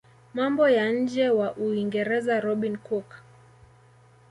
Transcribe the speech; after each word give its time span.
mambo 0.33 0.69
ya 0.69 0.85
nje 0.91 1.29
wa 1.29 1.49
Uingereza 1.63 2.39
Robin 2.39 2.77
cook 2.77 3.09